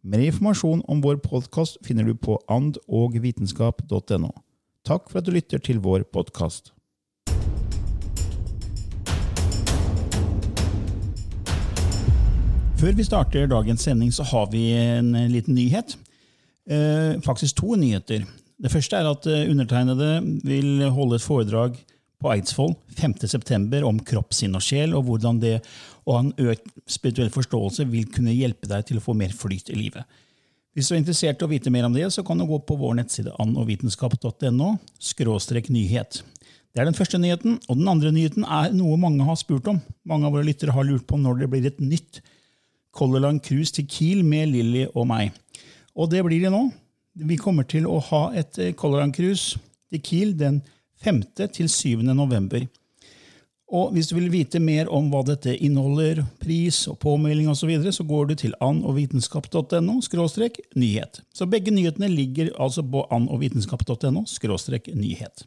[0.00, 4.30] Mer informasjon om vår podkast finner du på andogvitenskap.no.
[4.88, 6.70] Takk for at du lytter til vår podkast.
[12.80, 15.98] Før vi starter dagens sending, så har vi en liten nyhet.
[16.64, 18.24] Eh, faktisk to nyheter.
[18.56, 20.14] Det første er at eh, undertegnede
[20.48, 21.76] vil holde et foredrag
[22.20, 23.82] på Eidsvoll 5.9.
[23.84, 25.58] om kropp, sinn og sjel, og hvordan det
[26.14, 29.78] ha en økt spirituell forståelse vil kunne hjelpe deg til å få mer flyt i
[29.78, 30.04] livet.
[30.74, 32.76] Hvis du er interessert i å vite mer om det, så kan du gå på
[32.78, 34.76] vår nettside annovitenskap.no
[35.70, 36.20] nyhet.
[36.70, 37.58] Det er den første nyheten.
[37.68, 39.80] Og den andre nyheten er noe mange har spurt om.
[40.06, 42.20] Mange av våre lyttere har lurt på når det blir et nytt
[42.94, 45.34] Color Line Cruise til Kiel med Lilly og meg.
[45.98, 46.68] Og det blir det nå.
[47.18, 49.58] Vi kommer til å ha et eh, Color Line Cruise
[49.90, 50.60] til Kiel den
[51.02, 51.22] 5.
[51.54, 52.02] til 7.
[52.14, 52.66] november.
[53.70, 57.66] Og hvis du vil vite mer om hva dette inneholder, pris og påmelding osv., så,
[57.70, 60.00] videre, så går du til annovitenskap.no
[60.74, 61.20] nyhet.
[61.30, 64.24] Så begge nyhetene ligger altså på annovitenskap.no
[64.98, 65.44] nyhet.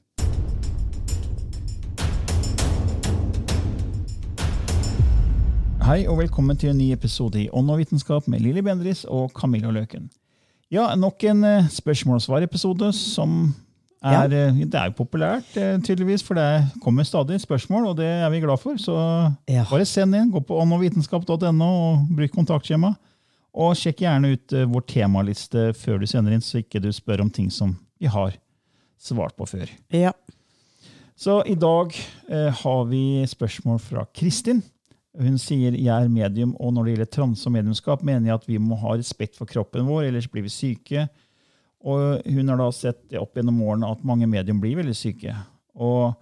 [5.83, 9.33] Hei og velkommen til en ny episode i Ånd og vitenskap med Lilly Bendris og
[9.35, 10.07] Camilla Løken.
[10.71, 13.51] Ja, nok en uh, spørsmål og svar-episode som
[14.03, 14.49] er, ja.
[14.49, 18.29] Eh, det er jo populært, uh, tydeligvis, for det kommer stadig spørsmål, og det er
[18.33, 18.77] vi glad for.
[18.81, 18.95] Så
[19.49, 19.63] ja.
[19.69, 20.31] bare send inn.
[20.33, 22.93] Gå på åndogvitenskap.no og bruk kontaktskjema.
[23.63, 27.23] Og sjekk gjerne ut uh, vår temaliste før du sender inn, så ikke du spør
[27.23, 28.35] om ting som vi har
[28.99, 29.71] svart på før.
[29.93, 30.11] Ja.
[31.15, 31.93] Så i dag
[32.57, 34.63] har vi spørsmål fra Kristin.
[35.13, 38.47] Hun sier jeg er medium, og når det gjelder transe og mediumskap, mener jeg at
[38.49, 41.05] vi må ha respekt for kroppen vår, ellers blir vi syke.
[41.83, 45.35] Og hun har da sett opp gjennom årene at mange medium blir veldig syke.
[45.75, 46.13] Og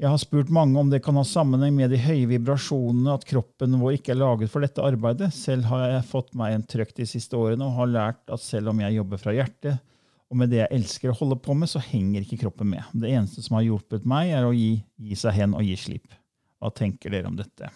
[0.00, 3.74] jeg har spurt mange om det kan ha sammenheng med de høye vibrasjonene, at kroppen
[3.82, 5.28] vår ikke er laget for dette arbeidet.
[5.36, 8.72] Selv har jeg fått meg en trøkk de siste årene og har lært at selv
[8.72, 9.82] om jeg jobber fra hjertet,
[10.30, 12.86] og med det jeg elsker å holde på med, så henger ikke kroppen med.
[12.94, 16.14] Det eneste som har hjulpet meg, er å gi, gi seg hen og gi slipp.
[16.62, 17.72] Hva tenker dere om dette?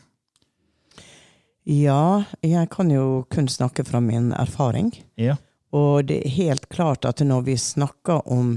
[1.67, 4.93] Ja, jeg kan jo kun snakke fra min erfaring.
[5.21, 5.35] Ja.
[5.75, 8.57] Og det er helt klart at når vi snakker om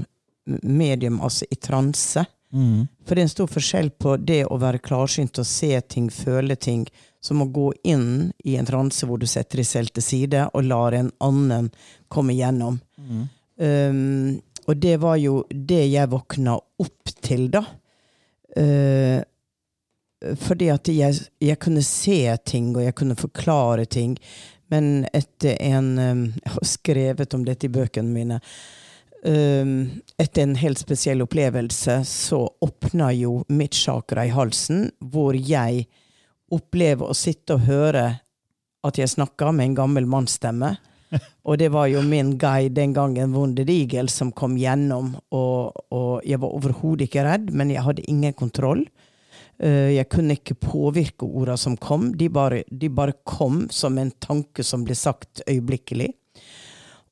[0.62, 2.24] medium, altså i transe
[2.54, 2.86] mm.
[3.04, 6.56] For det er en stor forskjell på det å være klarsynt og se ting, føle
[6.56, 6.86] ting,
[7.20, 10.68] som å gå inn i en transe hvor du setter deg selv til side og
[10.68, 11.70] lar en annen
[12.12, 12.78] komme gjennom.
[12.96, 13.24] Mm.
[13.58, 14.36] Um,
[14.68, 17.64] og det var jo det jeg våkna opp til, da.
[18.56, 19.24] Uh,
[20.38, 24.16] fordi at jeg, jeg, kunne se ting, og jeg kunne forklare ting.
[24.72, 28.40] Men etter en um, Jeg har skrevet om dette i bøkene mine.
[29.24, 35.88] Um, etter en helt spesiell opplevelse så åpna jo mitt chakra i halsen, hvor jeg
[36.54, 38.04] opplever å sitte og høre
[38.86, 40.76] at jeg snakker med en gammel mannsstemme.
[41.48, 45.14] Og det var jo min guide den gangen, Wounded Eagle, som kom gjennom.
[45.34, 48.84] Og, og jeg var overhodet ikke redd, men jeg hadde ingen kontroll.
[49.58, 52.12] Eh, jeg kunne ikke påvirke orda som kom.
[52.18, 56.12] De bare, de bare, kom som en tanke som ble sagt øyeblikkelig.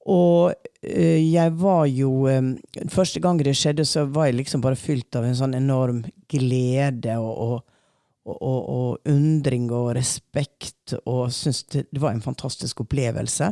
[0.07, 0.53] Og
[0.87, 2.53] eh, jeg var jo eh,
[2.93, 7.17] Første gang det skjedde, så var jeg liksom bare fylt av en sånn enorm glede
[7.19, 13.51] og, og, og, og, undring og respekt, og syntes det, det var en fantastisk opplevelse.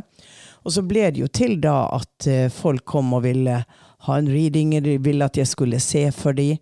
[0.63, 3.59] Og så ble det jo til da at folk kom og ville
[4.05, 6.57] ha en reading, de ville at jeg skulle se for dem.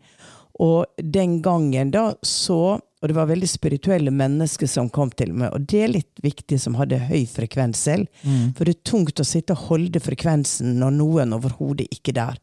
[0.62, 5.50] Og den gangen da så Og det var veldig spirituelle mennesker som kom til meg,
[5.52, 8.08] og det er litt viktig, som hadde høy frekvens selv.
[8.56, 12.38] For det er tungt å sitte og holde frekvensen når noen overhodet ikke er der.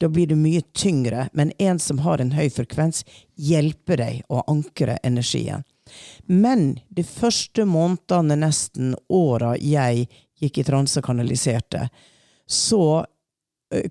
[0.00, 3.04] Da blir det mye tyngre, men en som har en høy frekvens,
[3.36, 5.68] hjelper deg å ankre energien.
[6.24, 10.08] Men de første månedene, nesten åra, jeg
[10.40, 11.90] gikk i transe og kanaliserte,
[12.48, 13.04] så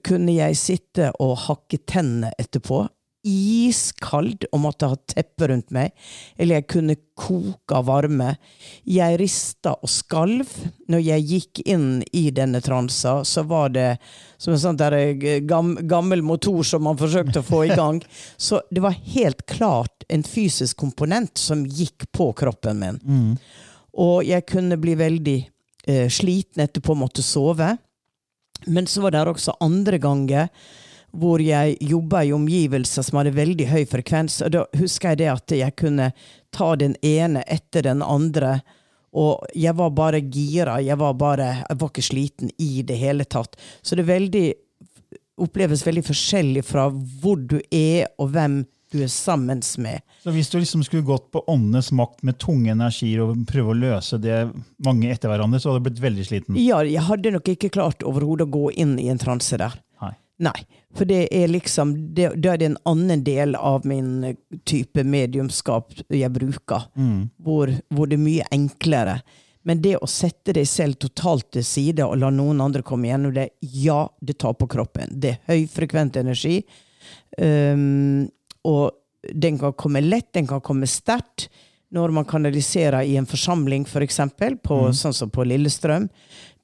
[0.02, 2.88] kunne jeg sitte og hakke tennene etterpå.
[3.26, 5.94] Iskald og måtte ha teppe rundt meg.
[6.38, 8.36] Eller jeg kunne koke av varme.
[8.88, 10.52] Jeg rista og skalv.
[10.92, 13.90] Når jeg gikk inn i denne transa, så var det
[14.38, 18.02] som en sånn der eh, gammel motor som man forsøkte å få i gang.
[18.38, 23.00] Så det var helt klart en fysisk komponent som gikk på kroppen min.
[23.96, 25.38] Og jeg kunne bli veldig
[25.88, 27.74] eh, sliten etterpå, måtte sove.
[28.66, 30.50] Men så var det også andre ganger
[31.20, 34.42] hvor jeg jobba i omgivelser som hadde veldig høy frekvens.
[34.46, 36.12] Og da husker jeg det at jeg kunne
[36.56, 38.60] ta den ene etter den andre.
[39.16, 40.80] Og jeg var bare gira.
[40.84, 43.56] Jeg var bare Jeg var ikke sliten i det hele tatt.
[43.82, 44.48] Så det veldig
[45.42, 48.62] oppleves veldig forskjellig fra hvor du er, og hvem
[48.94, 50.04] du er sammen med.
[50.24, 53.78] Så hvis du liksom skulle gått på åndenes makt med tunge energier og prøve å
[53.78, 54.46] løse det
[54.86, 56.60] mange etter hverandre, så hadde du blitt veldig sliten?
[56.62, 59.76] Ja, jeg hadde nok ikke klart overhodet å gå inn i en transe der.
[60.44, 60.58] Nei.
[60.96, 64.38] For det er liksom det, Da er det en annen del av min eh,
[64.68, 66.88] type mediumskap jeg bruker,
[67.44, 69.20] hvor, hvor det er mye enklere.
[69.66, 73.34] Men det å sette deg selv totalt til side og la noen andre komme gjennom
[73.34, 75.10] det, ja, det tar på kroppen.
[75.10, 76.60] Det er høyfrekvent energi.
[77.42, 78.28] Um,
[78.66, 78.94] og
[79.34, 81.48] den kan komme lett, den kan komme sterkt.
[81.96, 86.10] Når man kanaliserer i en forsamling, f.eks., for eksempel, på, sånn som på Lillestrøm,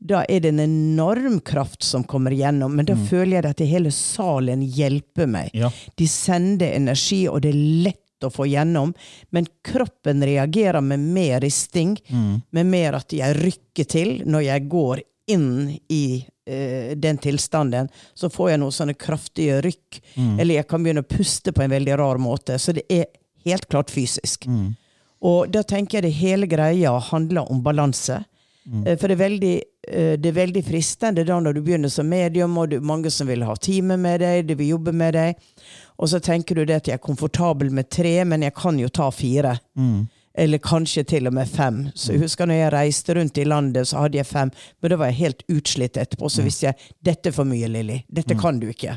[0.01, 2.73] da er det en enorm kraft som kommer gjennom.
[2.75, 5.51] Men da føler jeg at hele salen hjelper meg.
[5.53, 5.69] Ja.
[5.95, 8.95] De sender energi, og det er lett å få gjennom.
[9.29, 11.95] Men kroppen reagerer med mer risting,
[12.49, 15.01] med mer at jeg rykker til når jeg går
[15.31, 16.03] inn i
[16.49, 17.89] eh, den tilstanden.
[18.17, 20.01] Så får jeg noen sånne kraftige rykk.
[20.41, 22.57] Eller jeg kan begynne å puste på en veldig rar måte.
[22.59, 23.05] Så det er
[23.45, 24.49] helt klart fysisk.
[25.21, 28.23] Og da tenker jeg det hele greia handler om balanse.
[28.85, 29.53] Eh, For det er, veldig,
[29.87, 33.09] eh, det er veldig fristende da når du begynner som medium, og det er mange
[33.09, 35.35] som vil ha time med deg, de vil jobbe med deg,
[35.97, 38.89] og så tenker du det at jeg er komfortabel med tre, men jeg kan jo
[38.89, 39.57] ta fire.
[40.33, 41.89] Eller kanskje til og med fem.
[41.93, 44.49] Så jeg husker når jeg reiste rundt i landet, så hadde jeg fem,
[44.81, 46.29] men da var jeg helt utslitt etterpå.
[46.31, 47.97] Så visste jeg dette er for mye, Lilly.
[48.07, 48.95] Dette kan du ikke.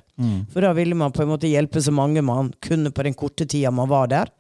[0.53, 3.47] For da ville man på en måte hjelpe så mange man kunne på den korte
[3.51, 4.31] tida man var der.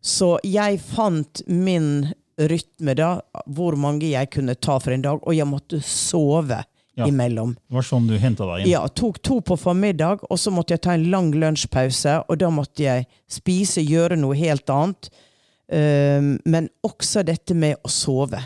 [0.00, 5.34] Så jeg fant min rytme da, hvor mange jeg kunne ta for en dag, og
[5.36, 6.64] jeg måtte sove
[6.96, 7.06] Ja.
[7.06, 7.54] imellom.
[7.54, 8.70] Det var sånn du henta deg inn?
[8.70, 12.50] Ja, tok to på formiddag, og så måtte jeg ta en lang lunsjpause, og da
[12.50, 15.10] måtte jeg spise, gjøre noe helt annet.
[15.72, 18.38] Um, men også dette med å sove.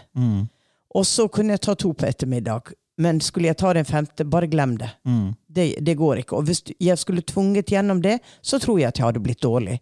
[0.95, 2.73] Og så kunne jeg ta to på ettermiddag.
[2.99, 4.89] Men skulle jeg ta den femte, bare glem det.
[5.53, 5.67] det.
[5.85, 6.37] Det går ikke.
[6.39, 9.77] Og hvis jeg skulle tvunget gjennom det, så tror jeg at jeg hadde blitt dårlig.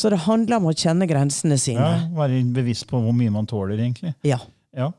[0.00, 1.84] Så det handler om å kjenne grensene sine.
[1.84, 2.08] Ja.
[2.16, 4.14] Være bevisst på hvor mye man tåler, egentlig.
[4.26, 4.40] Ja.
[4.76, 4.90] Ja.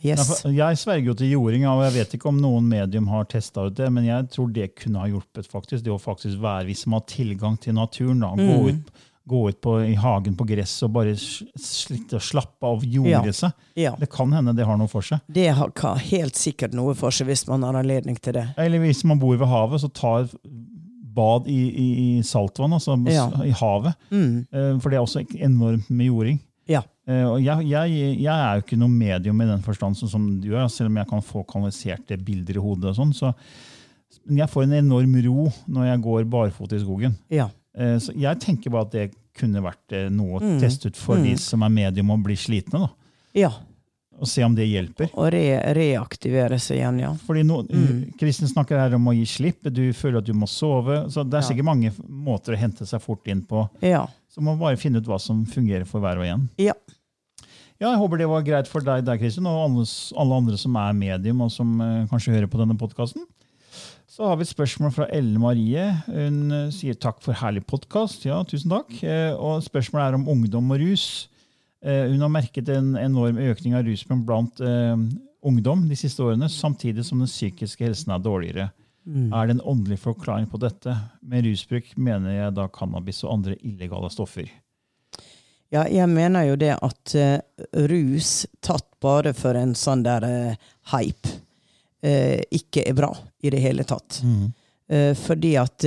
[0.00, 0.46] Yes.
[0.48, 3.76] Jeg sverger jo til jording, og jeg vet ikke om noen medium har testa ut
[3.76, 5.46] det, men jeg tror det kunne ha hjulpet.
[5.50, 5.84] faktisk.
[5.84, 8.90] Det å faktisk være, Hvis man har tilgang til naturen, da, gå ut,
[9.28, 13.52] gå ut på, i hagen på gress og bare slitte og slappe av jordgresset.
[13.76, 13.92] Ja.
[14.00, 15.20] Det kan hende det har noe for seg.
[15.28, 15.70] Det har
[16.08, 18.48] helt sikkert noe for seg hvis man har anledning til det.
[18.56, 20.32] Eller hvis man bor ved havet, så ta et
[21.14, 21.88] bad i, i,
[22.18, 23.26] i saltvann, altså Ja.
[23.44, 23.94] i havet.
[24.10, 24.46] Mm.
[24.80, 26.40] For det er også enormt med jording.
[26.70, 26.82] Ja.
[27.08, 30.52] Eh, Og jeg, jeg, jeg er jo ikke noe medium i den forstand som du
[30.54, 32.90] er, selv om jeg kan få kanaliserte bilder i hodet.
[32.92, 33.34] og sånn, så
[34.26, 37.16] men jeg får en enorm ro når jeg går barfot i skogen.
[37.30, 37.48] Ja.
[37.74, 40.56] Eh, Så jeg tenker bare at det kunne vært eh, noe Mm.
[40.56, 42.80] å teste ut for de som er medium og blir slitne.
[42.86, 42.88] da,
[43.34, 43.50] ja.
[44.20, 45.08] Og se om det hjelper.
[45.16, 45.42] Og re
[45.76, 47.10] reaktivere seg igjen, ja.
[47.24, 48.12] Fordi no, Mm.
[48.20, 49.62] Kristin snakker her om å gi slipp.
[49.72, 51.06] Du føler at du må sove.
[51.08, 53.64] så Det er sikkert mange måter å hente seg fort inn på.
[53.80, 54.06] Ja.
[54.28, 56.48] Så man må bare finne ut hva som fungerer for hver og en.
[56.60, 56.74] Ja.
[57.80, 59.86] Ja, Jeg håper det var greit for deg, der, Kristin, og alle,
[60.20, 63.24] alle andre som er medium og som uh, kanskje hører på denne podkasten.
[64.10, 65.84] Så har vi et spørsmål fra Elle Marie.
[66.10, 68.24] Hun eh, sier takk for herlig podkast.
[68.26, 68.90] Ja, tusen takk.
[69.06, 71.28] Eh, og spørsmålet er om ungdom og rus.
[71.84, 74.96] Eh, hun har merket en enorm økning av rusbruk blant eh,
[75.46, 78.70] ungdom de siste årene, samtidig som den psykiske helsen er dårligere.
[79.10, 80.92] Er det en åndelig forklaring på dette?
[81.24, 84.50] Med rusbruk mener jeg da cannabis og andre illegale stoffer.
[85.72, 87.38] Ja, jeg mener jo det at uh,
[87.90, 91.32] rus tatt bare for en sånn der uh, hype
[92.04, 93.10] uh, ikke er bra
[93.42, 94.20] i det hele tatt.
[94.90, 95.84] Eh, fordi at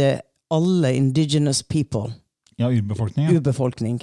[0.50, 2.14] alle indigenous people,
[2.56, 3.28] Ja, urbefolkning.
[3.28, 3.34] Ja.
[3.36, 3.98] urbefolkning,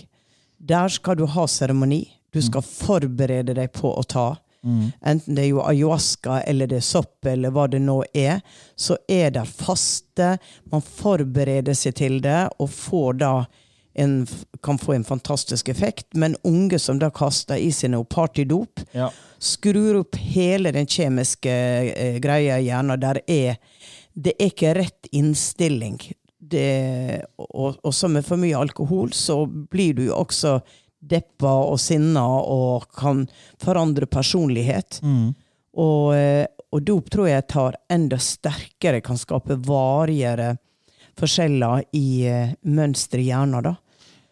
[0.61, 2.05] der skal du ha seremoni.
[2.31, 4.29] Du skal forberede deg på å ta.
[4.63, 8.43] Enten det er jo ayahuasca eller det er sopp eller hva det nå er,
[8.77, 10.35] så er det faste.
[10.71, 12.69] Man forbereder seg til det og
[13.95, 14.27] en,
[14.63, 16.07] kan få en fantastisk effekt.
[16.15, 19.11] Men unge som da kaster i seg noe partydop, Ja.
[19.39, 21.51] skrur opp hele den kjemiske
[21.97, 23.01] eh, greia i hjernen.
[23.01, 23.57] Der er,
[24.15, 25.99] det er ikke rett innstilling.
[26.41, 30.55] Det, og, og som med for mye alkohol, så blir du jo også
[31.01, 33.27] deppa og sinna og kan
[33.61, 35.01] forandre personlighet.
[35.77, 40.55] Og, eh, og dop tror jeg tar enda sterkere, kan skape varigere
[41.21, 43.63] forskjeller i eh, mønster i hjernen.
[43.69, 43.75] da.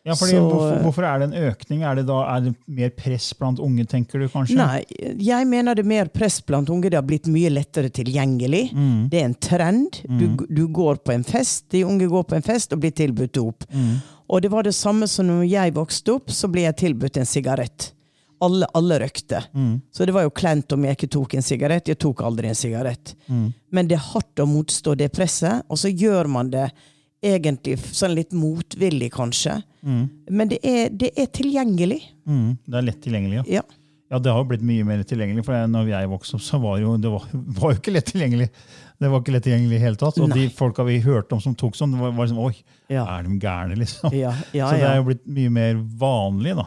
[0.06, 1.82] Ja, fordi, Så, hvorfor, eh, hvorfor er det en økning?
[1.84, 4.56] Er det da er det mer press blant unge, tenker du kanskje?
[4.56, 4.84] Nei,
[5.18, 6.88] jeg mener det er mer press blant unge.
[6.88, 8.70] Det har blitt mye lettere tilgjengelig.
[9.10, 10.00] Det er en trend.
[10.08, 13.32] Du, du går på en fest, de unge går på en fest og blir tilbudt
[13.36, 13.64] dop.
[14.28, 17.26] Og det var det samme som når jeg vokste opp, så ble jeg tilbudt en
[17.28, 17.92] sigarett.
[18.40, 19.40] Alle, alle røykte.
[19.92, 21.88] Så det var jo kleint om jeg ikke tok en sigarett.
[21.90, 23.16] Jeg tok aldri en sigarett.
[23.28, 26.68] Men det er hardt å motstå det presset, og så gjør man det
[27.24, 29.58] egentlig sånn litt motvillig, kanskje.
[29.82, 32.00] Men det er, det er tilgjengelig.
[32.28, 33.44] Mm, det er lett tilgjengelig, ja.
[33.60, 33.66] Ja.
[34.08, 35.42] Ja, det har jo blitt mye mer tilgjengelig.
[35.44, 37.26] For når jeg vokste opp, så var jo, det var,
[37.60, 38.46] var jo ikke lett tilgjengelig.
[38.98, 40.16] Det var ikke lett tilgjengelig i hele tatt.
[40.22, 40.38] Og Nei.
[40.46, 42.54] de folka vi hørte om som tok sånn, det var, var liksom Oi,
[42.88, 43.04] Ja.
[43.18, 44.14] er de gærne, liksom?
[44.16, 46.64] Ja, ja, så det er jo blitt mye mer vanlig, da.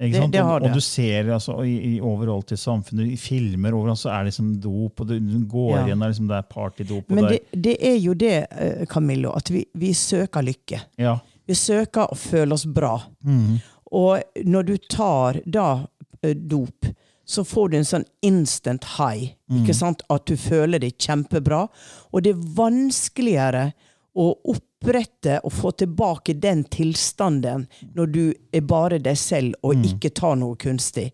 [0.00, 3.74] Det, det og, har og du ser altså, i, i overalt i samfunnet, i filmer
[3.76, 5.82] overalt, så er det liksom dop, og du, går Ja.
[5.90, 7.10] igjen, liksom det er partydop.
[7.12, 10.80] Men det, det, er jo det, eh, Camillo, at vi, vi søker lykke.
[10.96, 11.18] ja.
[11.50, 12.92] Vi søker å føle oss bra.
[13.26, 13.56] Mm.
[13.98, 15.82] Og når du tar da
[16.22, 16.86] eh, dop,
[17.26, 19.32] så får du en sånn instant high.
[19.50, 19.66] Mm.
[20.14, 21.64] At du føler deg kjempebra.
[22.12, 23.72] Og det er vanskeligere
[24.14, 24.32] å
[24.80, 28.22] opprette og få tilbake den tilstanden når du
[28.52, 29.84] er bare deg selv og Mm.
[29.84, 31.12] ikke tar noe kunstig.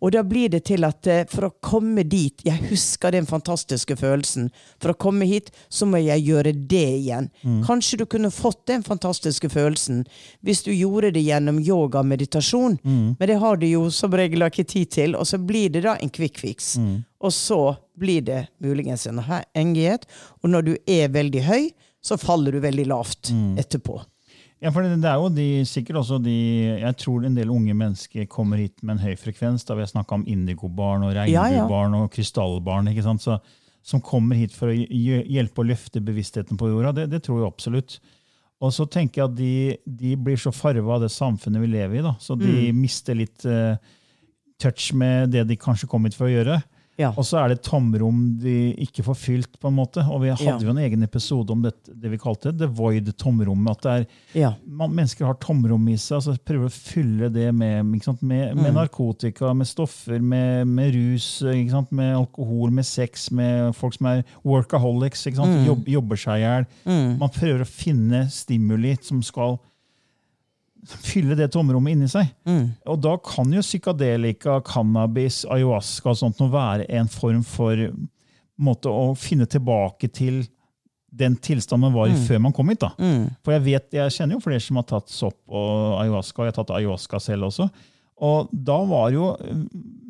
[0.00, 3.96] Og da blir det til at eh, for å komme dit Jeg husker den fantastiske
[3.96, 4.50] følelsen.
[4.80, 7.30] For å komme hit, så må jeg gjøre det igjen.
[7.66, 10.04] Kanskje du kunne fått den fantastiske følelsen
[10.44, 12.78] hvis du gjorde det gjennom yoga og meditasjon.
[12.84, 15.96] Men det har du jo som regel ikke tid til, og så blir det da
[16.00, 16.76] en quick fix.
[17.20, 20.04] Og så blir det muligens en avhengighet.
[20.44, 21.70] Og når du er veldig høy,
[22.04, 23.98] så faller du veldig lavt etterpå.
[24.60, 26.32] Ja, for det, det er jo de, sikkert også de
[26.80, 29.64] Jeg tror en del unge mennesker kommer hit med en høy frekvens.
[29.64, 31.64] Da vi har snakka om indigobarn og Ja, ja.
[31.64, 32.88] og krystallbarn.
[32.90, 33.22] ikke sant?
[33.22, 33.38] Så,
[33.82, 36.92] som kommer hit for å hjelpe å løfte bevisstheten på jorda.
[36.92, 37.98] Det, det tror jeg absolutt.
[38.60, 42.00] Og så tenker jeg at de, de blir så farva av det samfunnet vi lever
[42.00, 42.02] i.
[42.02, 42.80] da, Så de Mm.
[42.82, 43.76] mister litt uh,
[44.58, 46.58] touch med det de kanskje kom hit for å gjøre.
[46.98, 47.12] Ja.
[47.16, 49.52] Og så er det et tomrom de ikke får fylt.
[49.60, 50.02] på en måte.
[50.10, 50.58] Og Vi hadde Ja.
[50.58, 53.70] jo en egen episode om det, det vi kalte the void, tomrommet.
[53.70, 53.92] At det
[54.34, 54.54] er Ja.
[54.66, 59.54] man, mennesker har tomrom i seg, altså prøver å fylle det med, med, med narkotika,
[59.54, 61.42] med stoffer, med, med rus,
[61.92, 65.24] med alkohol, med sex, med folk som er workaholics,
[65.64, 66.66] jobb, jobber seg i hjel.
[67.18, 69.58] Man prøver å finne stimuli som skal
[70.86, 72.30] fylle det tomrommet inni seg.
[72.86, 77.76] Og da kan jo psykadelika, cannabis, ayahuasca og sånt noe være en form for
[78.58, 80.44] måte å finne tilbake til
[81.18, 82.80] den tilstanden man var i før man kom hit.
[82.84, 82.90] da.
[83.42, 86.52] For jeg vet, jeg kjenner jo flere som har tatt sopp og ayahuasca, og jeg
[86.54, 87.68] har tatt ayahuasca selv også.
[88.20, 89.30] Og da var jo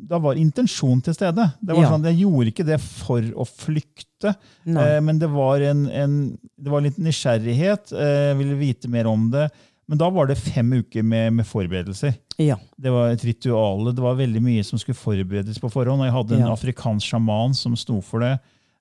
[0.09, 1.43] da var intensjon til stede.
[1.61, 1.89] Det var Ja.
[1.91, 4.35] sånn, Jeg gjorde ikke det for å flykte,
[4.65, 7.93] eh, men det var, en, en, det var litt nysgjerrighet.
[7.93, 9.51] Eh, ville vite mer om det.
[9.89, 12.13] Men da var det fem uker med, med forberedelser.
[12.37, 12.59] Ja.
[12.77, 13.89] Det var et ritual.
[13.89, 16.03] Det var veldig mye som skulle forberedes på forhånd.
[16.03, 16.53] og Jeg hadde en Ja.
[16.53, 18.35] afrikansk sjaman som sto for det.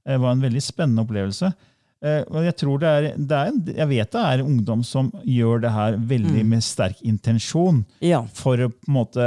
[0.05, 1.49] Det var en veldig spennende opplevelse.
[2.05, 5.65] Eh, Og jeg, tror det er, det er, jeg vet det er ungdom som gjør
[5.65, 8.21] det her veldig med sterk intensjon ja.
[8.39, 9.25] for å på en måte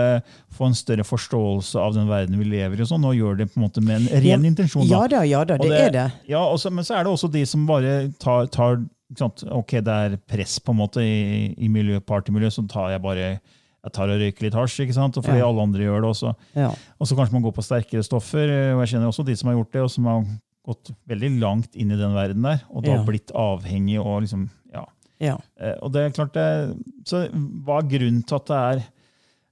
[0.55, 2.85] få en større forståelse av den verden vi lever i.
[2.85, 4.87] og sånn, og gjør det på en måte med en ren intensjon.
[4.87, 6.05] Ja da, ja da, det, det, er det.
[6.31, 8.79] Ja, også, Men så er det også de som bare tar, tar?
[9.19, 13.39] Ok, det er press på en måte i, i miljø, partymiljø, så tar jeg bare
[13.81, 15.17] jeg tar og røyker litt hasj, ikke sant?
[15.17, 15.47] og fordi Ja.
[15.47, 16.35] alle andre gjør det også.
[16.55, 16.67] Ja.
[17.01, 18.45] Og så kanskje man går på sterkere stoffer.
[18.47, 20.23] eh, og Jeg kjenner også de som har gjort det, og som har
[20.67, 23.03] gått veldig langt inn i den verden der, og da Ja.
[23.03, 24.85] blitt avhengig og liksom, ja.
[25.19, 25.37] Ja.
[25.59, 28.83] Eh, Og det er klart det, så Hva er grunnen til at det er,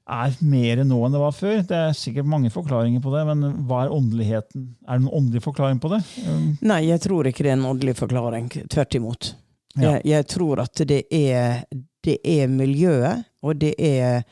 [0.10, 1.58] er mer nå enn det var før?
[1.66, 4.76] Det er sikkert mange forklaringer på det, men hva er åndeligheten?
[4.88, 6.04] Er det noen åndelig forklaring på det?
[6.28, 8.48] Um, Nei, jeg tror ikke det er en åndelig forklaring.
[8.70, 9.34] Tvert imot.
[9.82, 9.96] Ja.
[9.98, 11.64] Jeg, jeg tror at det er,
[12.06, 14.24] det er miljøet, og det er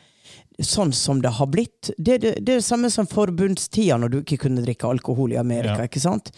[0.63, 1.91] sånn som det har blitt.
[1.97, 5.37] Det, det, det er det samme som forbundstida når du ikke kunne drikke alkohol i
[5.41, 5.83] Amerika.
[5.83, 5.89] Ja.
[5.89, 6.31] ikke sant?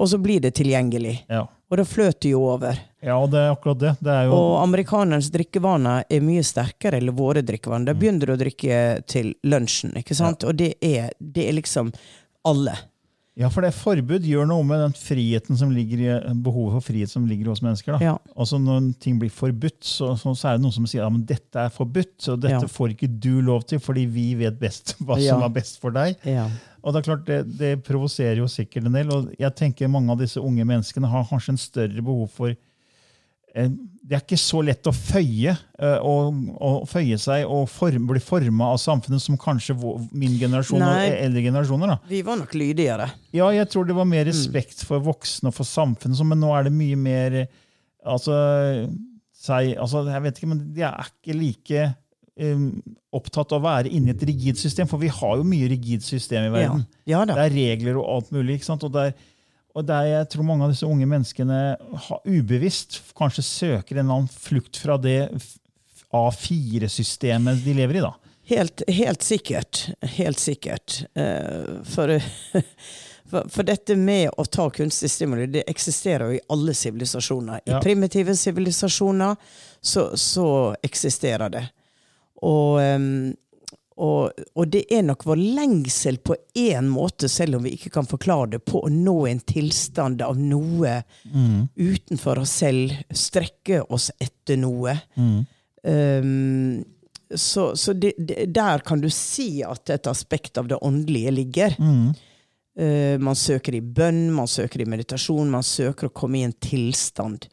[0.00, 1.18] Og så blir det tilgjengelig.
[1.28, 1.42] Ja.
[1.70, 2.78] Og det fløter jo over.
[3.04, 3.90] ja, det er akkurat det.
[4.00, 7.92] Det er jo Og amerikanernes drikkevaner er mye sterkere enn våre drikkevaner.
[7.92, 10.42] Da begynner du å drikke til lunsjen, ikke sant?
[10.48, 11.92] Og det er, det er liksom
[12.48, 12.74] alle.
[13.40, 16.08] Ja, for det forbud gjør noe med den friheten som ligger i,
[16.44, 17.96] behovet for frihet som ligger hos mennesker.
[17.96, 18.00] da.
[18.04, 18.14] Ja.
[18.36, 21.62] Altså Når ting blir forbudt, så, så, er det noen som sier ja, men dette
[21.64, 22.68] er forbudt, og dette Ja.
[22.68, 25.34] får ikke du lov til, fordi vi vet best hva Ja.
[25.34, 26.16] som er best for deg.
[26.28, 26.48] Ja.
[26.84, 29.10] Og Det er klart, det, det provoserer jo sikkert en del.
[29.12, 32.54] og jeg tenker Mange av disse unge menneskene har kanskje en større behov for
[33.54, 38.20] Det er ikke så lett å føye eh, og, og føye seg og form, bli
[38.22, 39.74] forma av samfunnet som kanskje
[40.12, 41.08] min generasjon Nei.
[41.12, 41.92] og eldre generasjoner.
[41.92, 41.98] da.
[42.10, 43.06] Vi var nok lydigere.
[43.34, 44.14] Ja, jeg tror det var Mm.
[44.16, 47.40] mer respekt for voksne og for samfunnet, men nå er det mye mer
[48.06, 48.34] altså,
[49.40, 51.84] seg, altså, jeg vet ikke, men De er ikke like
[52.40, 52.66] um,
[53.12, 56.02] opptatt av å være inne i et rigid system, for vi har jo mye rigid
[56.06, 56.84] system i verden.
[57.08, 57.34] ja da.
[57.38, 58.58] Det er regler og alt mulig.
[58.60, 58.84] ikke sant?
[58.86, 59.14] Og der,
[59.74, 61.58] og der jeg tror mange av disse unge menneskene
[62.06, 65.28] har ubevisst kanskje søker en eller annen flukt fra det
[66.10, 68.02] A4-systemet de lever i.
[68.04, 68.14] da.
[68.50, 69.84] Helt, helt sikkert.
[70.16, 71.04] Helt sikkert.
[71.14, 72.16] Eh, For,
[73.30, 77.62] for, dette med å ta kunstig stimuli, det eksisterer jo i alle sivilisasjoner.
[77.66, 77.80] I Ja.
[77.84, 79.36] primitive sivilisasjoner
[79.80, 80.48] så, så
[80.82, 81.64] eksisterer det.
[82.42, 83.36] Og, em,
[84.00, 88.08] og, og det er nok vår lengsel på én måte, selv om vi ikke kan
[88.08, 91.02] forklare det, på å nå en tilstand av noe
[91.76, 94.96] utenfor oss selv, strekke oss etter noe.
[95.84, 96.80] Um,
[97.30, 101.76] så så det, det, der kan du si at et aspekt av det åndelige ligger.
[102.80, 106.56] Uh, man søker i bønn, man søker i meditasjon, man søker å komme i en
[106.56, 107.50] tilstand.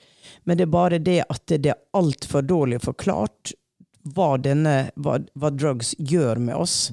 [0.48, 3.52] Men det er bare det at det, det er altfor dårlig forklart
[4.14, 6.92] hva, denne, hva, hva drugs gjør med oss.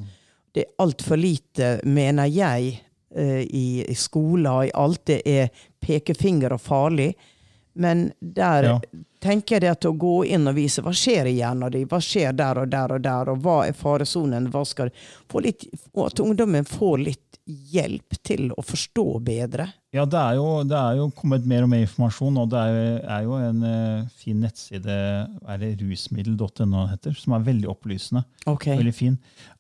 [0.55, 2.81] Det er altfor lite, mener jeg,
[3.15, 5.05] eh, i, i skoler, i alt.
[5.11, 5.49] Det er
[5.83, 7.13] pekefinger og farlig.
[7.75, 8.81] Men der Ja.
[9.21, 11.99] tenker jeg det at å gå inn og vise hva skjer i hjernen din, hva
[11.99, 14.91] skjer der og der og der, og hva er faresonen, hva skal
[15.29, 19.67] få litt, Og at ungdommen får litt hjelp til å forstå bedre.
[19.95, 22.71] Ja, det er, jo, det er jo kommet mer og mer informasjon, og det er
[22.73, 28.25] jo, er jo en uh, fin nettside er det rusmiddel.no heter, som er veldig opplysende.
[28.51, 28.79] Okay.
[28.81, 29.19] Veldig fin.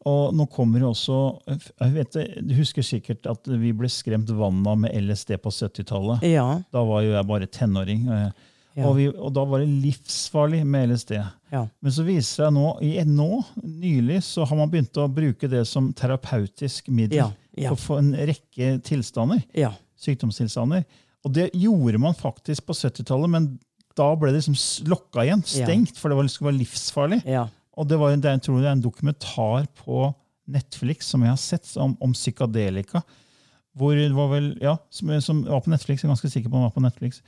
[0.09, 4.65] Og nå kommer det også jeg vet, Du husker sikkert at vi ble skremt vann
[4.67, 6.27] av med LSD på 70-tallet.
[6.35, 6.49] Ja.
[6.75, 8.09] Da var jo jeg bare tenåring.
[8.11, 8.89] Uh, Ja.
[8.89, 11.13] Og, vi, og da var det livsfarlig med LSD.
[11.53, 11.61] ja.
[11.79, 13.29] Men så viser det seg nå, i, nå,
[13.63, 17.71] nylig, så har man begynt å bruke det som terapeutisk middel Ja, ja.
[17.71, 19.73] for- for en rekke tilstander Ja.
[20.01, 20.85] sykdomstilstander.
[21.25, 23.59] Og det gjorde man faktisk på 70-tallet, men
[23.97, 24.57] da ble det liksom
[24.91, 27.21] lokka igjen, stengt, for det var, skulle være livsfarlig.
[27.25, 27.47] Ja.
[27.79, 30.15] Og det var, det jeg tror det er en dokumentar på
[30.51, 33.01] Netflix som jeg har sett om, om psykadelika.
[33.75, 36.59] Hvor det var vel, ja, som, som var på Netflix, jeg er ganske sikker på
[36.59, 37.23] den var på Netflix.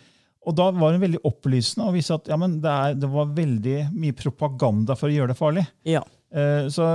[0.47, 3.33] Og da var hun veldig opplysende og viste at ja, men det, er, det var
[3.35, 5.65] veldig mye propaganda for å gjøre det farlig.
[5.89, 6.05] Ja.
[6.31, 6.91] Eh, så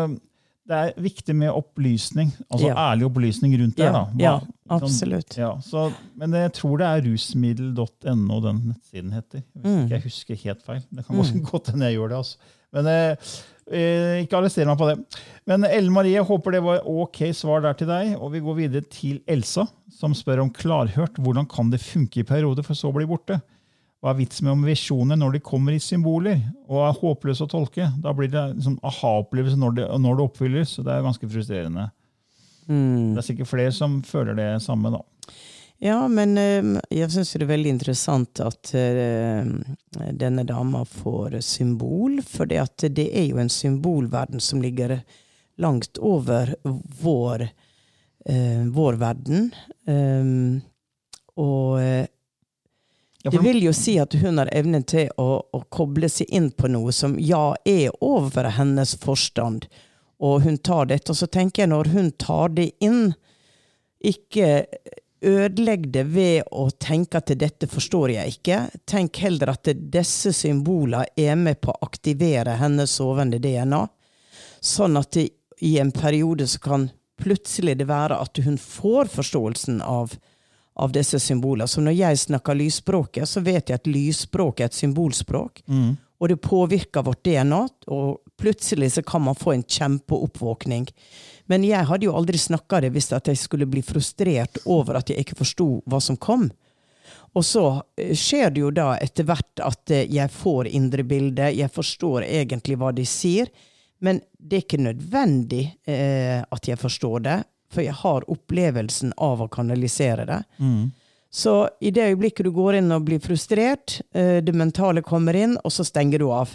[0.68, 2.76] det er viktig med opplysning, altså Ja.
[2.92, 3.86] ærlig opplysning rundt det.
[3.90, 5.38] Ja, ja, Hva- absolutt.
[5.38, 9.42] ja, så, men jeg tror det er rusmiddel.no den nettsiden heter.
[9.56, 9.84] Hvis Mm.
[9.86, 10.82] ikke jeg husker helt feil.
[10.94, 11.44] Det kan mm.
[11.52, 12.18] godt hende jeg gjør det.
[12.18, 12.38] altså.
[12.74, 13.16] Men eh,
[13.72, 14.98] eh, ikke arrester meg på det.
[15.48, 18.16] Men Ellen Marie, håper det var ok svar der til deg.
[18.22, 21.18] Og vi går videre til Elsa, som spør om klarhørt.
[21.20, 23.42] Hvordan kan det funke i perioder, for så å bli borte?
[24.02, 27.50] Hva er vitsen med om visjoner når de kommer i symboler og er håpløse å
[27.52, 27.86] tolke?
[28.02, 30.70] Da blir det liksom aha-opplevelse når, det- når det oppfylles.
[30.74, 31.92] så Det er ganske frustrerende.
[32.68, 33.14] Mm.
[33.14, 34.90] Det er sikkert flere som føler det samme.
[34.92, 35.02] da.
[35.82, 39.46] Ja, men eh, jeg syns det er veldig interessant at eh,
[40.14, 45.00] denne dama får symbol, for det, er jo en symbolverden som ligger
[45.58, 46.54] langt over
[47.02, 47.48] vår,
[48.30, 49.52] eh, vår verden.
[49.88, 50.62] Um,
[51.38, 51.82] og
[53.24, 56.70] det vil jo si at hun har evnen til å, å koble seg inn på
[56.72, 59.68] noe som ja, er over hennes forstand,
[60.22, 61.14] og hun tar dette.
[61.14, 63.14] Og så tenker jeg, når hun tar det inn,
[64.02, 64.66] ikke
[65.22, 68.62] ødelegg det ved å tenke at dette forstår jeg ikke.
[68.90, 73.84] Tenk heller at disse symbolene er med på å aktivere hennes sovende DNA,
[74.62, 75.30] sånn at det,
[75.62, 76.90] i en periode så kan
[77.22, 80.16] plutselig det være at hun får forståelsen av
[80.82, 81.70] av disse symbolene.
[81.70, 85.62] Så når jeg snakker lysspråket, så vet jeg at lysspråk er et symbolspråk.
[86.22, 90.90] Og det påvirker vårt DNA, og plutselig så kan man få en kjempeoppvåkning.
[91.50, 95.26] Men jeg hadde jo aldri snakka det hvis jeg skulle bli frustrert over at jeg
[95.26, 96.50] ikke forsto hva som kom.
[97.34, 97.66] Og så
[97.98, 102.26] eh, skjer det jo da etter hvert at eh, jeg får indre bilde, jeg forstår
[102.28, 103.52] egentlig hva de sier,
[104.02, 107.36] Men det er ikke nødvendig eh, at jeg forstår det,
[107.72, 110.44] for jeg har opplevelsen av å kanalisere det.
[111.32, 115.58] Så i det øyeblikket du går inn og blir frustrert, eh, det mentale kommer inn,
[115.64, 116.50] og så stenger du av.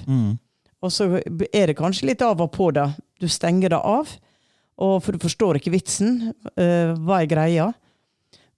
[0.82, 1.06] Og så
[1.52, 2.90] er det kanskje litt av og på da.
[3.18, 4.08] Du stenger det av,
[4.76, 6.34] for du forstår ikke vitsen.
[6.56, 7.72] eh, hva er greia?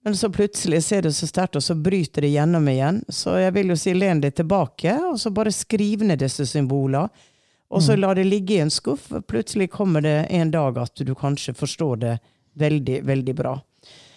[0.05, 3.05] Men så plutselig ser det så sterkt, og så bryter det gjennom igjen.
[3.09, 7.09] Så jeg vil jo si len deg tilbake, og så bare skriv ned disse symbolene.
[7.71, 9.11] Og så la det ligge i en skuff.
[9.29, 12.19] Plutselig kommer det en dag at du kanskje forstår det
[12.59, 13.57] veldig, veldig bra.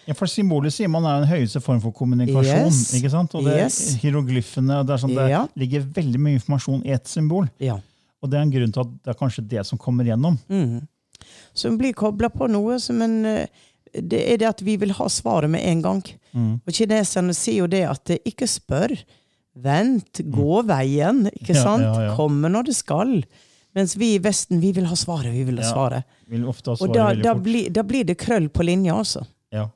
[0.09, 2.71] Ja, for Symbolet sier man er den høyeste form for kommunikasjon.
[2.71, 2.93] Yes.
[2.97, 3.35] ikke sant?
[3.37, 3.77] Og det, Yes.
[4.01, 5.43] Hieroglyfene, det, sånn, det Ja.
[5.55, 7.47] ligger veldig mye informasjon i ett symbol.
[7.61, 7.77] Ja.
[8.21, 10.39] Og det er en grunn til at det er kanskje det som kommer gjennom.
[10.49, 10.87] Mm.
[11.53, 13.45] Så en blir kobla på noe, som en, eh,
[13.93, 16.01] det er det at vi vil ha svaret med en gang.
[16.33, 16.61] Mm.
[16.65, 18.93] Og kineserne sier jo det at eh, ikke spør,
[19.55, 21.25] vent, gå veien.
[21.41, 21.83] Ikke sant?
[21.83, 22.15] Ja, ja, ja.
[22.17, 23.23] Kommer når det skal.
[23.75, 26.03] Mens vi i Vesten, vi vil ha svaret, vi vil ha svaret.
[26.03, 26.31] Ja.
[26.33, 27.43] Vil ofte ha Og svaret da, veldig da, fort.
[27.43, 29.25] blir, da blir det krøll på linja, altså.
[29.51, 29.69] Ja.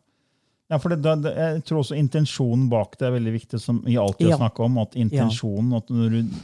[0.69, 3.79] Ja, for det, da- det, jeg tror også intensjonen bak det er veldig viktig, som
[3.85, 4.37] vi alltid Ja.
[4.41, 4.77] snakker om.
[4.81, 6.35] At intensjonen, at når du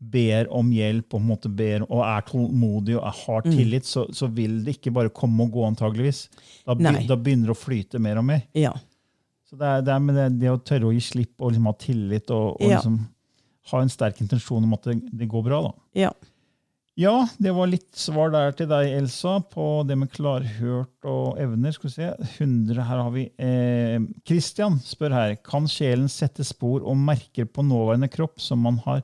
[0.00, 3.52] ber om hjelp og, ber, og er tålmodig og har har Mm.
[3.56, 6.28] tillit, så, så vil det ikke bare komme og gå, antageligvis.
[6.66, 8.42] Da, be, da begynner det å flyte mer og mer.
[8.54, 8.72] Ja.
[9.48, 11.66] Så det er, det er med det, det å tørre å gi slipp og liksom
[11.66, 12.98] ha tillit og, og liksom
[13.72, 15.62] ha en sterk intensjon om at det, det går bra.
[15.62, 15.72] da.
[15.94, 16.12] ja.
[16.94, 21.74] Ja, det var litt svar der til deg, Elsa, på det med klarhørt og evner.
[21.74, 23.24] Skal vi se, 100, her har vi.
[23.34, 29.02] Eh, spør her, kan sjelen sette spor og merker på nåværende kropp som man har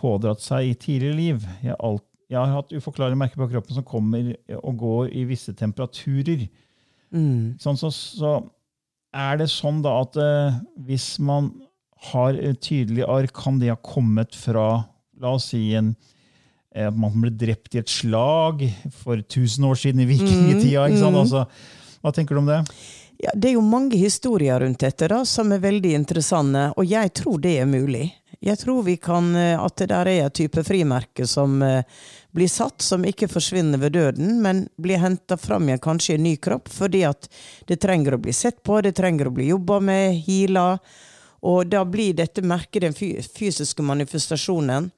[0.00, 1.44] pådratt seg i tidligere liv?
[1.60, 5.52] Jeg, alt, jeg har hatt uforklarlige merker på kroppen som kommer og går i visse
[5.52, 6.46] temperaturer.
[7.12, 7.58] Mm.
[7.60, 8.32] Sånn, så, så
[9.12, 10.56] er det sånn da at eh,
[10.88, 11.52] hvis man
[12.14, 14.86] har tydelig arr, kan det ha kommet fra,
[15.20, 15.92] la oss si, en
[16.70, 18.62] at man ble drept i et slag
[19.02, 20.86] for 1000 år siden i vikingtida.
[20.86, 21.18] ikke sant?
[21.18, 21.44] Altså,
[22.00, 22.62] hva tenker du om det?
[23.20, 27.12] Ja, det er jo mange historier rundt dette da, som er veldig interessante, og jeg
[27.18, 28.06] tror det er mulig.
[28.40, 31.82] Jeg tror vi kan, eh, at det der er et type frimerke som eh,
[32.32, 36.24] blir satt, som ikke forsvinner ved døden, men blir henta fram igjen kanskje i en
[36.24, 37.28] ny kropp, fordi at
[37.68, 40.78] det trenger å bli sett på, det trenger å bli jobba med, heala,
[41.44, 44.88] og da blir dette merket den fysiske manifestasjonen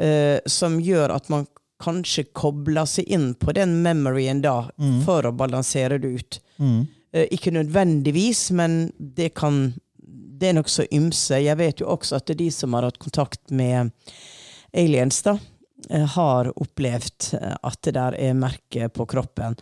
[0.00, 1.46] eh, som gjør at man
[1.80, 4.68] kanskje kobler seg inn på den memoryen da,
[5.06, 6.40] for å balansere det ut.
[7.12, 9.74] Eh, ikke nødvendigvis, men det kan
[10.40, 11.36] Det er nokså ymse.
[11.36, 13.90] Jeg vet jo også at det er de som har hatt kontakt med
[14.72, 15.34] aliens, da,
[15.90, 19.58] eh, har opplevd eh, at det der er merker på kroppen.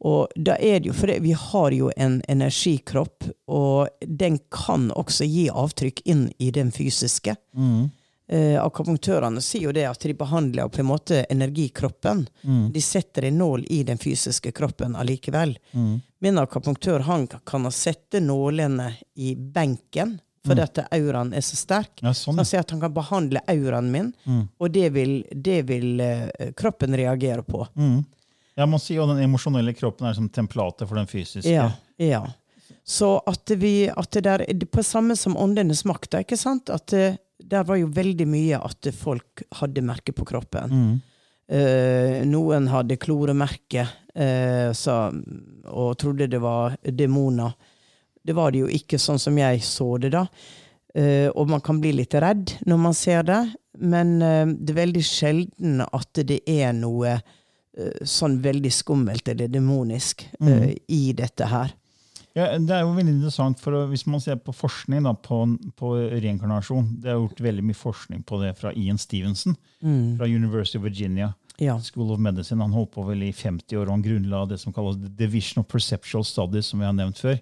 [0.00, 5.28] Og da er det jo, for Vi har jo en energikropp, og den kan også
[5.28, 7.36] gi avtrykk inn i den fysiske.
[8.28, 12.22] Eh, akupunktørene sier jo det at de behandler på en måte energikroppen.
[12.72, 15.58] De setter en nål i den fysiske kroppen allikevel.
[16.24, 22.02] Min akupunktør han kan sette nålene i benken fordi at auraen er så sterk.
[22.04, 22.34] Ja, sånn.
[22.34, 24.10] Så han sier at han kan behandle auraen min,
[24.60, 27.62] og det vil, det vil eh, kroppen reagere på.
[28.54, 31.50] Ja, Man sier jo den emosjonelle kroppen er som templatet for den fysiske.
[31.50, 32.20] Ja, ja.
[32.84, 36.68] Så at vi at det der, På samme som åndenes makt, ikke sant?
[36.70, 37.16] At det,
[37.54, 40.72] der var jo veldig mye at folk hadde merke på kroppen.
[41.44, 44.70] Eh, noen hadde kloremerker eh,
[45.68, 47.52] og trodde det var demoner.
[48.24, 50.24] Det var det jo ikke sånn som jeg så det, da.
[50.94, 53.40] Eh, og man kan bli litt redd når man ser det,
[53.82, 59.50] men eh, det er veldig sjelden at det er noe eh, sånn veldig skummelt eller
[59.52, 61.74] demonisk eh, i dette her.
[62.34, 65.36] Ja, det er jo veldig interessant, for Hvis man ser på forskning da, på,
[65.78, 69.54] på reinkarnasjon Det er gjort veldig mye forskning på det fra Ian Stevenson
[70.18, 71.34] fra University of Virginia.
[71.60, 71.76] Ja.
[71.78, 72.60] School of Medicine.
[72.64, 75.60] Han holdt på vel i 50 år, og han grunnla det som kalles The Division
[75.62, 77.36] of Perceptual Studies, som vi har nevnt før.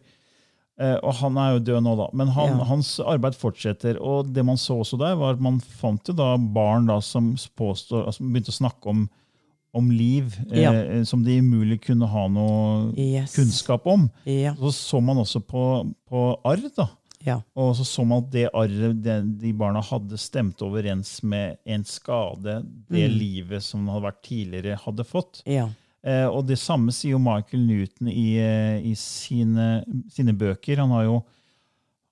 [0.81, 2.65] Eh, og Han er jo død nå, da, men han, Ja.
[2.65, 3.97] hans arbeid fortsetter.
[4.01, 7.33] og Det man så også der, var at man fant jo da barn da som
[7.57, 9.09] påstår, altså begynte å snakke om,
[9.75, 13.35] om liv eh, som de umulig kunne ha noe Yes.
[13.37, 14.11] kunnskap om.
[14.29, 14.55] Ja.
[14.59, 15.63] Så så man også på,
[16.09, 16.61] på arr.
[16.77, 16.89] da.
[17.25, 17.39] ja.
[17.57, 19.03] Og så så man at det arret
[19.41, 23.19] de barna hadde, stemte overens med en skade det Mm.
[23.19, 25.43] livet som hadde vært tidligere, hadde fått.
[25.47, 25.69] Ja.
[26.05, 30.77] Eh, og det samme sier jo Michael Newton i, eh, i sine, sine bøker.
[30.83, 31.23] Han har jo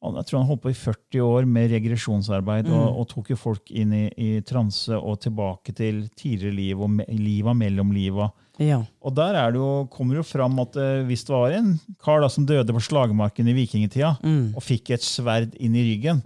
[0.02, 2.72] jeg tror han holdt på i 40 år med regresjonsarbeid Mm.
[2.72, 6.90] og, og tok jo folk inn i, i transe og tilbake til tidligere liv og
[6.90, 8.30] me, liva mellom liva.
[8.60, 8.82] ja.
[9.02, 11.70] Og der er det jo, kommer det jo fram at eh, hvis det var en
[12.02, 14.16] kar da, som døde på slagmarken i vikingtida,
[14.56, 16.22] og fikk et sverd inn i ryggen,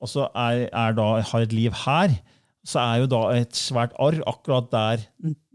[0.00, 2.18] og så er, er da, har et liv her,
[2.66, 5.04] så er jo da et svært arr akkurat der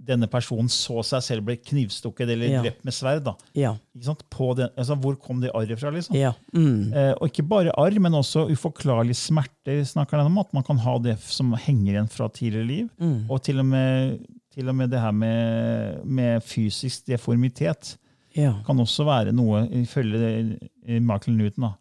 [0.03, 2.61] denne personen så seg selv bli knivstukket eller Ja.
[2.63, 3.23] drept med sverd.
[3.23, 3.35] da.
[3.55, 3.75] Ja.
[3.93, 5.89] Den, altså, hvor kom det arret fra?
[5.91, 6.15] liksom?
[6.15, 6.33] Ja.
[6.53, 6.91] Mm.
[6.93, 9.83] Eh, og ikke bare arr, men også uforklarlige smerter.
[9.85, 12.89] snakker den om At man kan ha det som henger igjen fra tidligere liv.
[12.99, 13.29] Mm.
[13.29, 14.19] Og til og med,
[14.53, 17.97] til og med det her med, med fysisk deformitet
[18.35, 18.55] ja.
[18.65, 21.69] kan også være noe, ifølge eh, Michael Newton.
[21.69, 21.73] Da.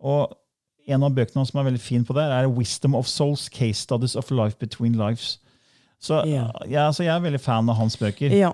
[0.00, 0.32] Og
[0.90, 4.16] en av bøkene som er veldig fin på det, er 'Wisdom of Souls Case Studies
[4.16, 5.38] of Life Between Lives'.
[6.00, 6.50] Så Ja.
[6.66, 8.30] ja, så Jeg er veldig fan av hans bøker.
[8.30, 8.52] ja.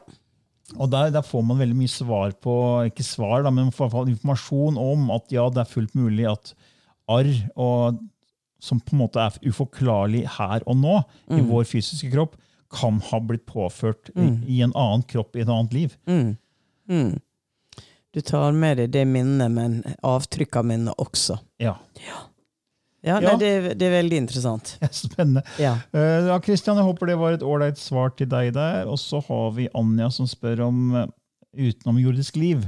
[0.80, 3.90] Og der, der får man veldig mye svar på Ikke svar, da, men i hvert
[3.92, 6.54] fall informasjon om at ja, det er fullt mulig at
[7.08, 7.98] arr, og,
[8.60, 11.48] som på en måte er uforklarlig her og nå, i Mm.
[11.48, 12.34] vår fysiske kropp,
[12.72, 15.96] kan ha blitt påført i, i en annen kropp i et annet liv.
[16.08, 16.36] Mm.
[18.16, 21.36] Du tar med deg det minnet, men avtrykk av minnet også.
[21.60, 23.20] Ja, Ja, Ja.
[23.20, 24.72] Nei, det, det er veldig interessant.
[24.90, 25.44] Spennende.
[25.62, 25.76] Ja.
[25.94, 28.88] Uh, Ja, Christian, jeg håper det var et ålreit svar til deg der.
[28.90, 31.04] Og så har vi Anja som spør om uh,
[31.54, 32.64] utenomjordisk liv.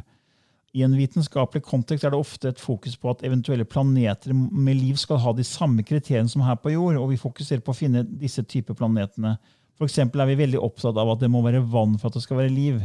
[0.76, 5.00] I en vitenskapelig kontekst er det ofte et fokus på at eventuelle planeter med liv
[5.00, 8.04] skal ha de samme kriteriene som her på jord, og vi fokuserer på å finne
[8.04, 9.38] disse typer planetene.
[9.80, 12.26] For eksempel er vi veldig opptatt av at det må være vann for at det
[12.26, 12.82] skal være liv.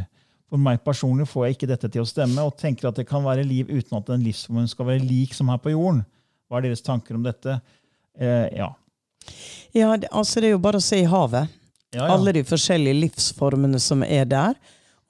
[0.54, 3.24] For meg personlig får jeg ikke dette til å stemme, og tenker at det kan
[3.24, 6.04] være liv uten at den livsformen skal være lik som her på jorden.
[6.46, 7.56] Hva er deres tanker om dette?
[8.14, 8.68] Eh, ja.
[9.74, 11.50] Ja, det, altså det er jo bare å se i havet.
[11.90, 12.12] Ja, ja.
[12.14, 14.54] Alle de forskjellige livsformene som er der.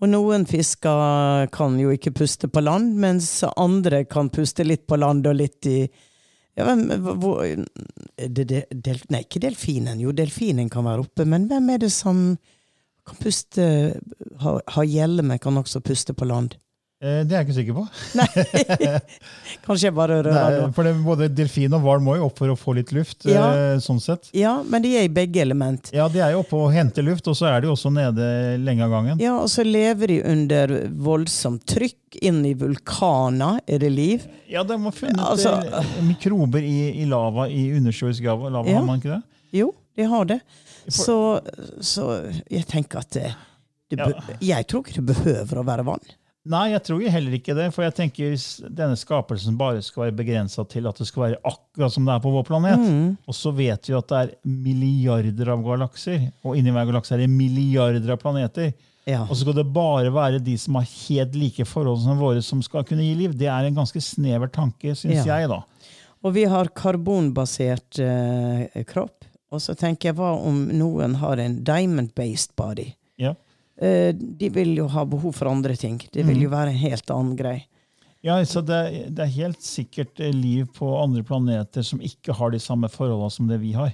[0.00, 4.96] Og noen fisker kan jo ikke puste på land, mens andre kan puste litt på
[4.96, 5.83] land og litt i
[6.54, 6.87] ja, hvem,
[7.20, 10.00] hvor, det, det, del, Nei, ikke delfinen.
[10.00, 12.30] Jo, delfinen kan være oppe, men hvem er det som
[13.06, 13.64] kan puste
[14.40, 16.56] Ha, ha hjelme, kan også puste på land.
[17.04, 17.84] Eh, det er jeg ikke sikker på.
[19.66, 22.52] Kanskje jeg bare rører Nei, for det, både delfin og hval må jo opp for
[22.52, 23.26] å få litt luft.
[23.28, 23.44] Ja.
[23.74, 24.30] eh, sånn sett.
[24.36, 25.90] Ja, men de er i begge element.
[25.94, 28.28] Ja, De er jo oppe og henter luft, og så er de også nede
[28.62, 29.20] lenge av gangen.
[29.22, 30.74] Ja, og så lever de under
[31.10, 31.98] voldsomt trykk.
[32.24, 34.22] Inn i vulkaner er det liv.
[34.48, 38.78] Ja, De har funnet Altså- eh, mikrober i, i lava, i undersjøisk lava Ja.
[38.78, 39.22] har man ikke det?
[39.52, 40.40] Jo, de har det.
[40.88, 41.40] Så,
[41.81, 42.09] så
[42.51, 43.31] jeg tenker at det,
[43.90, 44.20] det Ja.
[44.40, 46.05] Jeg tror ikke det behøver å være vann.
[46.44, 47.70] Nei, jeg tror heller ikke det.
[47.73, 51.38] For jeg tenker hvis denne skapelsen bare skal være begrensa til at det skal være
[51.49, 52.83] akkurat som det er på vår planet.
[52.85, 53.14] Mm.
[53.25, 57.23] Og så vet vi at det er milliarder av galakser, og inni hver galakse er
[57.25, 58.75] det milliarder av planeter.
[59.09, 59.23] Ja.
[59.25, 62.61] Og så skal det bare være de som har helt like forhold som våre, som
[62.64, 63.33] skal kunne gi liv.
[63.37, 65.38] Det er en ganske snever tanke, syns Ja.
[65.40, 65.49] jeg.
[65.49, 65.62] da.
[66.25, 69.25] Og vi har karbonbasert eh, kropp.
[69.52, 72.90] Og så tenker jeg, hva om noen har en diamond-based body?
[73.20, 73.35] Ja.
[73.80, 76.00] Eh, de vil jo ha behov for andre ting.
[76.12, 77.66] Det vil jo være en helt annen greie.
[78.24, 82.54] Ja, så det, det er helt sikkert eh, liv på andre planeter som ikke har
[82.54, 83.92] de samme forholdene som det vi har.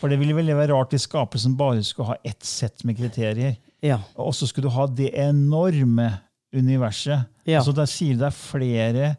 [0.00, 3.58] For det ville vel være rart hvis skapelsen bare skulle ha ett sett med kriterier.
[3.84, 4.00] Ja.
[4.16, 6.08] Og så skulle du ha det enorme
[6.56, 7.28] universet.
[7.44, 7.60] Ja.
[7.64, 9.12] Så Der sier det er flere,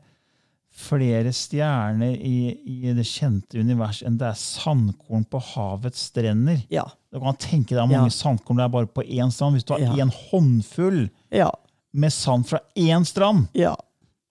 [0.78, 6.60] flere stjerner i, i det kjente univers enn det er sandkorn på havets strender.
[6.70, 6.84] Ja.
[7.12, 8.20] Du kan tenke deg hvor mange Ja.
[8.20, 9.58] sandkorn det er bare på én strand.
[9.58, 9.96] Hvis du har Ja.
[10.06, 11.50] en håndfull Ja.
[11.94, 13.74] med sand fra én strand, Ja.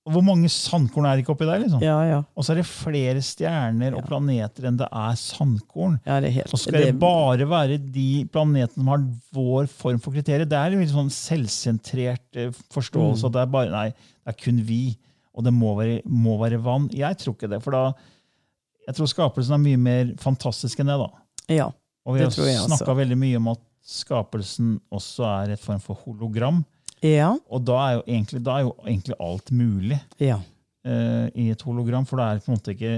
[0.09, 1.59] hvor mange sandkorn er det ikke oppi der?
[1.59, 1.81] liksom?
[1.83, 1.97] Ja.
[2.07, 2.23] Ja.
[2.37, 5.99] Og så er det flere stjerner og planeter enn det er sandkorn.
[6.07, 9.03] ja det er helt Så skal det bare være de planetene som har
[9.35, 10.47] vår form for kriterier.
[10.47, 13.25] Det er en litt sånn selvsentrert eh, forståelse.
[13.25, 13.27] Mm.
[13.27, 14.97] at det er bare, nei, det er kun vi,
[15.37, 16.89] og det må være, må være vann.
[16.97, 17.63] Jeg tror ikke det.
[17.63, 17.93] for da,
[18.89, 20.97] Jeg tror skapelsen er mye mer fantastisk enn det.
[20.99, 21.09] da.
[21.53, 21.67] Ja.
[22.07, 25.99] Og vi Det har snakka veldig mye om at skapelsen også er et form for
[26.07, 26.65] hologram.
[27.03, 27.35] Ja.
[27.51, 30.39] Og da er jo egentlig, da er jo egentlig alt mulig Ja.
[30.87, 32.95] uh, i et hologram, for det er på en måte ikke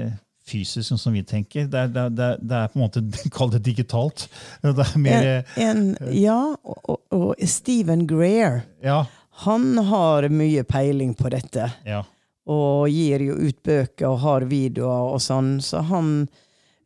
[0.49, 1.67] fysisk sånn som vi tenker.
[1.69, 3.03] Det er, det er, det er, på en måte
[3.37, 4.29] Kall det digitalt.
[4.63, 9.03] Det er mer En, en, ja, og, og- og Stephen Greer, Ja.
[9.45, 11.73] han har mye peiling på dette.
[11.87, 12.03] ja.
[12.49, 15.59] Og gir jo ut bøker og har videoer og sånn.
[15.61, 16.29] Så han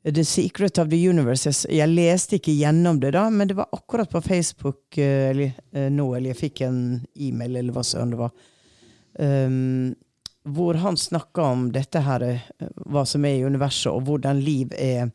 [0.02, 4.10] The Secret of the Universe Jeg, leste ikke gjennom det, da, men det var akkurat
[4.10, 6.80] på Facebook eh, eller, eh, nå, eller jeg fikk en
[7.14, 8.32] e-mail, eller hva søren det var,
[9.22, 9.92] um,
[10.42, 14.74] hvor han snakka om dette her, eh, hva som er i universet, og hvordan liv
[14.74, 15.12] er,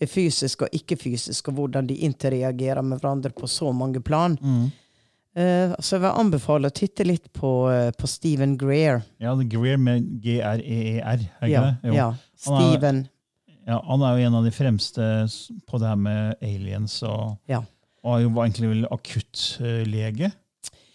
[0.00, 4.38] er fysisk og ikke-fysisk, og hvordan de interreagerer med hverandre på så mange plan.
[4.40, 4.70] Mm.
[5.36, 9.02] Eh, så jeg vil anbefale å titte litt på, uh, på Stephen Greer.
[9.22, 11.76] ja er Greer med G-R-E-E-R, er ikke Ja, det?
[11.88, 11.94] Jo.
[11.94, 12.08] ja.
[12.46, 13.08] Han er- Steven.
[13.68, 15.06] Ja, han er jo en av de fremste
[15.68, 17.60] på det her med aliens, og, Ja.
[18.02, 20.32] og er var egentlig vel akuttlege.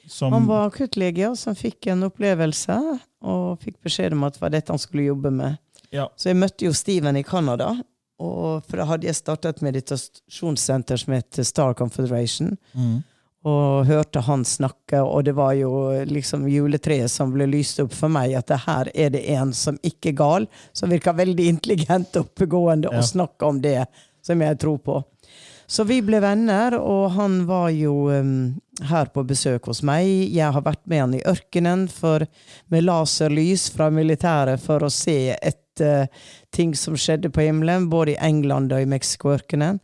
[0.08, 4.42] Som, Han var akuttlege og som fikk en opplevelse, og fikk beskjed om at det
[4.42, 5.58] var dette han skulle jobbe med.
[5.92, 7.82] ja, Så jeg møtte jo Steven i Canada,
[8.18, 12.58] Og for da hadde jeg starta et meditasjonssenter som heter Star Confederation.
[13.46, 15.70] Og hørte han snakke, og det var jo
[16.10, 19.78] liksom juletreet som ble lyst opp for meg, at det her er det en som
[19.86, 22.98] ikke er gal, som virker veldig intelligent og oppegående, Ja.
[22.98, 23.86] og snakker om det
[24.26, 25.04] som jeg tror på.
[25.68, 28.56] Så vi ble venner, og han var jo um,
[28.86, 30.06] her på besøk hos meg.
[30.34, 32.26] Jeg har vært med han i ørkenen for,
[32.70, 36.08] med laserlys fra militæret for å se etter
[36.54, 39.80] ting som skjedde på himmelen, både i England og i Mexico-ørkenen.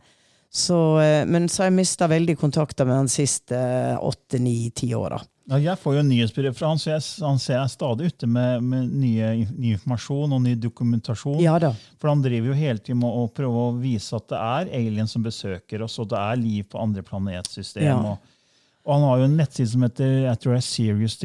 [0.54, 3.56] Så, eh, men så har jeg mista veldig kontakter med han siste
[3.96, 5.20] åtte, ni, ti åra.
[5.48, 8.62] Ja, jeg får jo nyhetsbrev fra han, så jeg, han ser jeg stadig ute med,
[8.62, 11.40] med nye, ny informasjon og ny dokumentasjon.
[11.42, 11.72] Ja da.
[12.00, 15.16] For han driver jo hele tiden med å prøve å vise at det er aliens
[15.16, 17.88] som besøker oss, og det er liv på andre planetsystem.
[17.88, 17.96] Ja.
[18.12, 18.36] Og,
[18.84, 21.18] og han har jo en nettside som heter jeg tror det er Serious,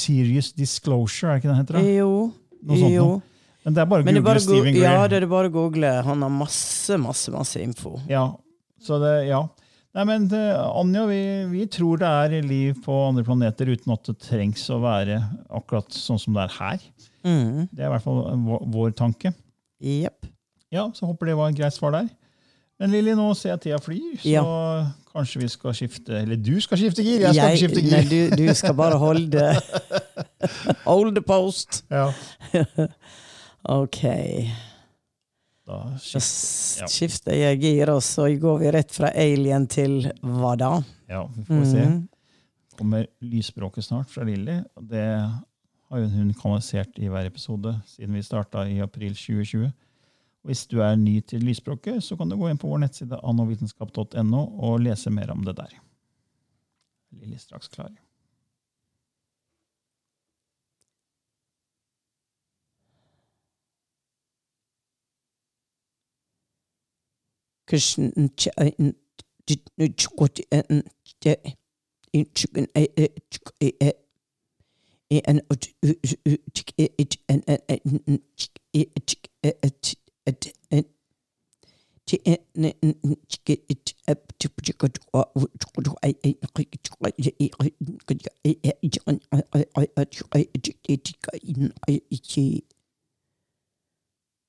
[0.00, 1.34] Serious Disclosure.
[1.36, 1.78] er ikke det heter?
[1.78, 1.94] da?
[2.00, 2.12] Jo.
[2.64, 3.06] Noe sånt jo.
[3.12, 3.22] noe.
[3.64, 4.82] Men det er bare å det google Steven Gray.
[4.84, 5.92] ja, det er bare å google.
[6.04, 7.94] Han har masse, masse, masse info.
[8.10, 8.26] Ja,
[8.84, 9.42] så det, ja.
[9.94, 11.20] Nei, men Anja, vi,
[11.52, 15.20] vi tror det er liv på andre planeter uten at det trengs å være
[15.54, 16.82] akkurat sånn som det er her.
[17.22, 17.68] Mm.
[17.70, 18.18] Det er i hvert fall
[18.48, 19.30] vår, vår tanke.
[19.84, 20.26] Yep.
[20.74, 22.08] Ja, så Håper det var et greit svar der.
[22.82, 24.42] Men Lilly, nå ser jeg tida flyr, så Ja.
[25.14, 28.34] kanskje vi skal skifte Eller du skal skifte gir, jeg skal ikke skifte nei, du,
[28.34, 29.44] du skal bare holde
[30.88, 31.84] Hold the post.
[31.86, 32.08] Ja,
[33.78, 34.02] Ok.
[35.66, 36.86] Da skifter, Ja.
[36.92, 40.72] skifter jeg gir, og så går vi rett fra alien til hva da?
[41.08, 41.84] ja, vi får se.
[41.86, 42.08] Mhm.
[42.76, 44.58] kommer lysspråket snart fra Lilly.
[44.82, 45.04] Det
[45.90, 49.66] har hun kanalisert i hver episode siden vi starta i april 2020.
[50.44, 53.20] Og hvis du er ny til lysspråket, så kan du gå inn på vår nettside
[53.22, 55.70] annovitenskap.no og lese mer om det der.
[57.20, 57.90] Lilly straks klar.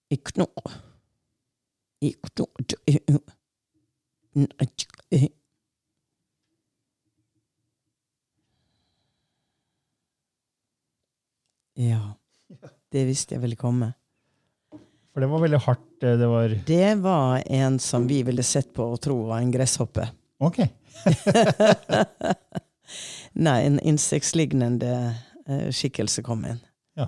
[0.10, 0.70] Ikke knok.
[11.76, 12.14] Ja.
[12.92, 13.92] Det visste jeg ville komme.
[15.16, 16.04] For det var veldig hardt.
[16.04, 19.52] eh, Det var Det var en som vi ville sett på og tro var en
[19.52, 20.08] gresshoppe.
[20.40, 20.58] Ok.
[23.36, 25.16] Nei, en insektlignende
[25.48, 26.60] eh, skikkelse kom inn.
[27.00, 27.08] Ja.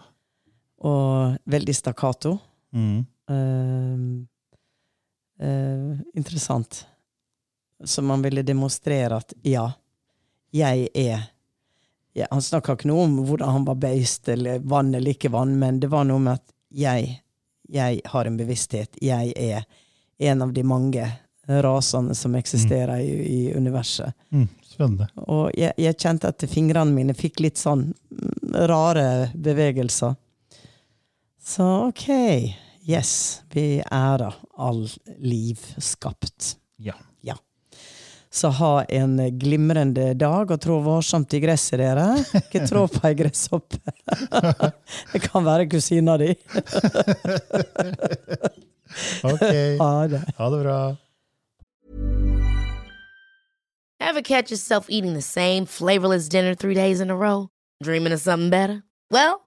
[0.83, 2.37] Og veldig stakkato.
[2.75, 3.05] Mm.
[3.29, 3.97] Eh,
[5.39, 6.85] eh, interessant.
[7.83, 9.71] Så man ville demonstrere at ja,
[10.51, 11.19] jeg er
[12.13, 15.59] ja, Han snakka ikke noe om hvordan han var beist, eller vann eller ikke vann,
[15.59, 17.11] men det var noe med at jeg,
[17.69, 18.97] jeg har en bevissthet.
[19.01, 19.67] Jeg er
[20.17, 21.11] en av de mange
[21.47, 24.13] rasene som eksisterer i, i universet.
[24.29, 24.47] Mm.
[24.65, 25.07] Spennende.
[25.15, 30.17] Og jeg, jeg kjente at fingrene mine fikk litt sånn mm, rare bevegelser.
[31.47, 32.09] Så ok,
[32.87, 34.85] yes, vi er da all
[35.19, 36.55] liv skapt.
[36.77, 36.95] Ja.
[37.21, 37.35] Ja.
[38.29, 42.07] Så ha en glimrende dag, og trå varsomt i gresset, dere.
[42.41, 43.79] Ikke trå på ei gresshoppe.
[45.13, 46.33] Det kan være kusina di.
[49.23, 49.41] Ok.
[49.79, 50.21] Ha det.
[50.37, 50.95] Ha det bra.
[53.99, 57.49] Ever catch yourself eating the same flavorless dinner three days in a row?
[57.83, 58.83] Dreaming of something better?
[59.11, 59.46] Well,